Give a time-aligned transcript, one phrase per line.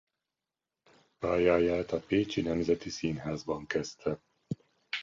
[1.19, 4.19] Pályáját a Pécsi Nemzeti Színházban kezdte.